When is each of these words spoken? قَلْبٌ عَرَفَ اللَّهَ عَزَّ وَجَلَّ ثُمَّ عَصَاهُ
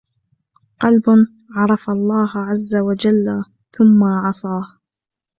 قَلْبٌ 0.79 1.03
عَرَفَ 1.55 1.89
اللَّهَ 1.89 2.29
عَزَّ 2.35 2.75
وَجَلَّ 2.75 3.43
ثُمَّ 3.71 4.03
عَصَاهُ 4.03 4.77